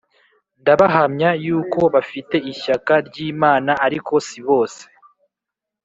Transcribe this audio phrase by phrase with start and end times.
[0.61, 4.83] Ndabahamya yuko bafite ishyaka ry Imana ariko si bose